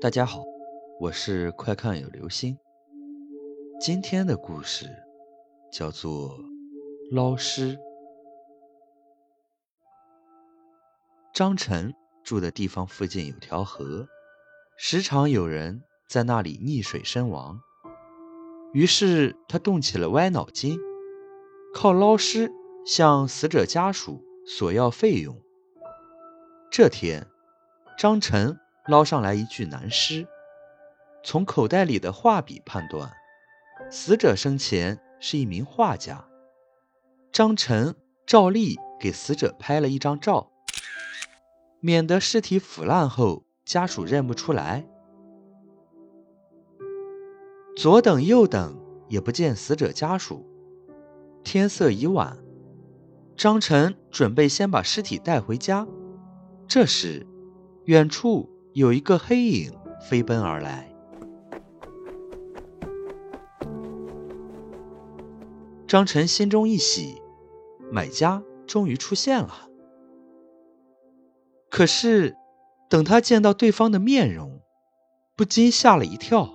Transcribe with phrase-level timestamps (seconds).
[0.00, 0.42] 大家好，
[0.98, 2.56] 我是快看有流星。
[3.78, 4.86] 今天的故事
[5.70, 6.38] 叫做
[7.14, 7.76] 《捞尸》。
[11.34, 11.92] 张晨
[12.24, 14.08] 住的地方附近有条河，
[14.78, 17.60] 时常有人在那里溺水身亡。
[18.72, 20.78] 于是他动起了歪脑筋，
[21.74, 22.50] 靠捞尸
[22.86, 25.36] 向死者家属索要费用。
[26.70, 27.26] 这天，
[27.98, 28.58] 张晨。
[28.86, 30.26] 捞上来一具男尸，
[31.22, 33.12] 从口袋里的画笔判断，
[33.90, 36.24] 死者生前是一名画家。
[37.30, 37.94] 张晨
[38.26, 40.50] 照例给死者拍了一张照，
[41.78, 44.86] 免得尸体腐烂后家属认不出来。
[47.76, 50.44] 左等右等也不见死者家属，
[51.44, 52.36] 天色已晚，
[53.36, 55.86] 张晨准备先把尸体带回家。
[56.66, 57.26] 这时，
[57.84, 58.50] 远处。
[58.72, 60.94] 有一个黑影飞奔而来，
[65.88, 67.20] 张晨心中一喜，
[67.90, 69.68] 买家终于出现了。
[71.68, 72.36] 可是，
[72.88, 74.60] 等他见到对方的面容，
[75.36, 76.54] 不禁吓了一跳。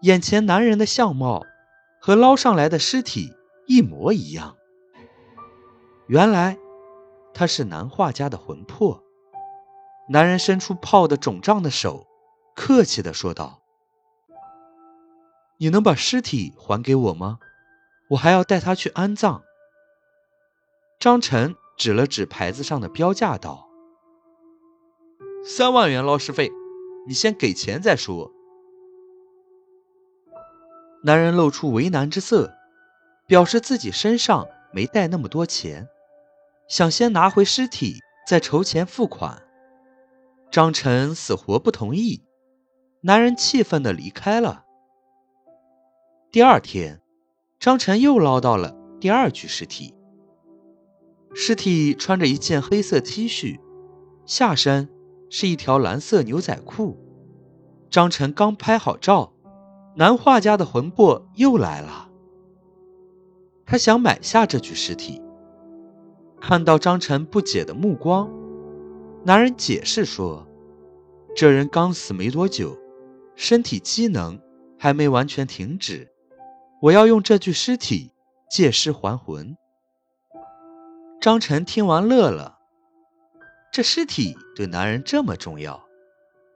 [0.00, 1.46] 眼前男人的相貌
[2.00, 3.32] 和捞上来的尸体
[3.68, 4.56] 一模一样，
[6.08, 6.58] 原来
[7.32, 9.04] 他是男画家的魂魄。
[10.12, 12.06] 男人伸出泡得肿胀的手，
[12.54, 13.62] 客气地说道
[15.56, 17.38] ：“你能把尸体还给我吗？
[18.10, 19.42] 我还要带他去安葬。”
[21.00, 23.66] 张晨指了指牌子上的标价道
[25.46, 26.50] ：“三万元捞尸费，
[27.08, 28.30] 你先给钱再说。”
[31.04, 32.52] 男人露出为难之色，
[33.26, 35.88] 表示自己身上没带那么多钱，
[36.68, 37.94] 想先拿回尸体
[38.28, 39.42] 再筹钱付款。
[40.52, 42.20] 张晨死活不同意，
[43.00, 44.66] 男人气愤地离开了。
[46.30, 47.00] 第二天，
[47.58, 49.94] 张晨又捞到了第二具尸体。
[51.32, 53.60] 尸体穿着一件黑色 T 恤，
[54.26, 54.90] 下身
[55.30, 56.98] 是一条蓝色牛仔裤。
[57.88, 59.32] 张晨刚拍好照，
[59.96, 62.10] 男画家的魂魄又来了。
[63.64, 65.22] 他想买下这具尸体。
[66.38, 68.41] 看到张晨不解的目光。
[69.24, 70.48] 男人解释说
[71.36, 72.76] ：“这人刚死没多久，
[73.36, 74.40] 身体机能
[74.76, 76.10] 还没完全停止，
[76.80, 78.10] 我要用这具尸体
[78.50, 79.56] 借尸还魂。”
[81.22, 82.58] 张晨听完乐了，
[83.72, 85.84] 这尸体对男人这么重要，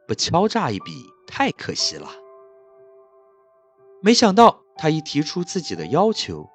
[0.08, 0.90] 不敲诈一笔
[1.24, 2.10] 太可惜了。
[4.02, 6.50] 没想到他一提出自己的要求，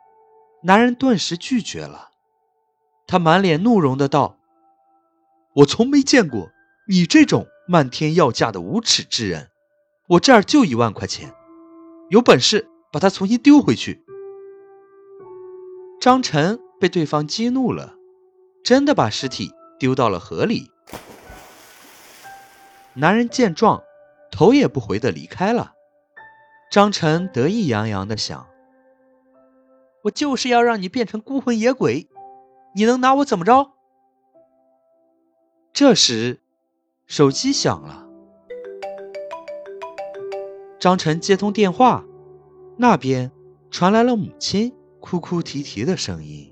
[0.63, 2.09] 男人顿时拒绝了，
[3.07, 4.35] 他满脸怒容的道。
[5.53, 6.49] 我从没见过
[6.87, 9.49] 你这种漫天要价的无耻之人！
[10.07, 11.33] 我这儿就一万块钱，
[12.09, 14.03] 有本事把他重新丢回去！
[15.99, 17.95] 张晨被对方激怒了，
[18.63, 20.71] 真的把尸体丢到了河里。
[22.93, 23.83] 男人见状，
[24.31, 25.73] 头也不回的离开了。
[26.71, 28.47] 张晨得意洋洋的想
[30.03, 32.07] ：“我就是要让你变成孤魂野鬼，
[32.73, 33.71] 你能拿我怎么着？”
[35.73, 36.37] 这时，
[37.07, 38.05] 手机响了。
[40.79, 42.03] 张晨接通电话，
[42.77, 43.31] 那边
[43.69, 46.51] 传来了母亲哭哭啼啼的声音：“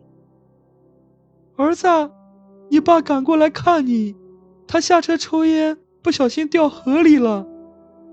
[1.57, 1.87] 儿子，
[2.69, 4.15] 你爸赶过来看你，
[4.65, 7.45] 他下车抽烟，不小心掉河里了。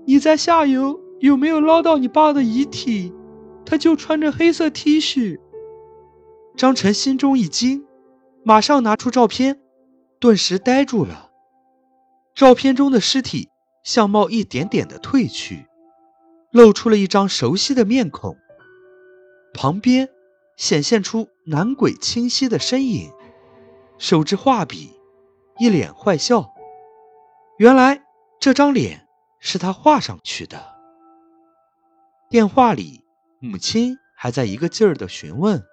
[0.05, 3.13] 你在下游有没有捞到你爸的遗体？
[3.65, 5.39] 他就穿着黑色 T 恤。”
[6.57, 7.85] 张晨心中一惊，
[8.43, 9.61] 马上拿出照片。
[10.19, 11.29] 顿时呆住了。
[12.33, 13.49] 照片中的尸体
[13.83, 15.67] 相貌一点点的褪去，
[16.51, 18.37] 露出了一张熟悉的面孔。
[19.53, 20.09] 旁边
[20.55, 23.11] 显现出男鬼清晰的身影，
[23.97, 24.93] 手执画笔，
[25.57, 26.53] 一脸坏笑。
[27.57, 28.03] 原来
[28.39, 29.07] 这张脸
[29.39, 30.75] 是他画上去的。
[32.29, 33.03] 电话里，
[33.39, 35.63] 母亲还在一个劲儿的询问，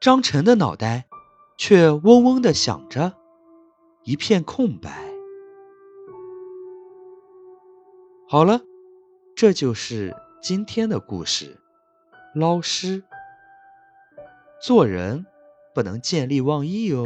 [0.00, 1.06] 张晨的脑袋
[1.56, 3.16] 却嗡嗡的响着。
[4.04, 5.10] 一片空白。
[8.26, 8.62] 好了，
[9.34, 11.58] 这就是今天的故事。
[12.34, 13.02] 老师，
[14.60, 15.26] 做人
[15.74, 17.04] 不能见利忘义哦。